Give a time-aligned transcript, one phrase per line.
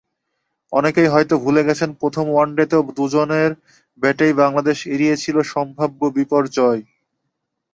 [0.73, 3.51] অনেকেই হয়তো ভুলে গেছেন, প্রথম ওয়ানডেতেও দুজনের
[4.01, 6.81] ব্যাটেই বাংলাদেশ এড়িয়েছিল সম্ভাব্য বিপর্যয়।